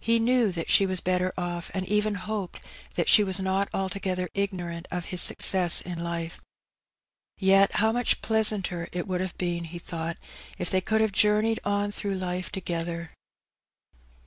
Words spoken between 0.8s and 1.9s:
was better off, and